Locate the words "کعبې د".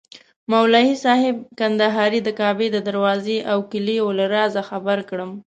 2.39-2.77